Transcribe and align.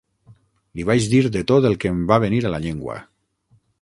Li 0.79 0.85
vaig 0.91 1.09
dir 1.11 1.21
de 1.37 1.43
tot 1.51 1.67
el 1.71 1.77
que 1.83 1.91
em 1.97 1.99
va 2.13 2.19
venir 2.25 2.41
a 2.43 2.53
la 2.55 2.63
llengua. 2.65 2.97